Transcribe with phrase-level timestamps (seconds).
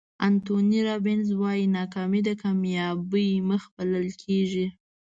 [0.27, 4.67] انتوني رابینز وایي ناکامي د کامیابۍ مخ بلل کېږي.